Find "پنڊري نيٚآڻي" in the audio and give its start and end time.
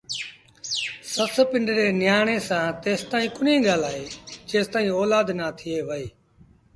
1.49-2.37